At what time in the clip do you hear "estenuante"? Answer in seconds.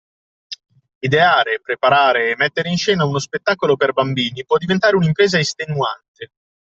5.37-6.31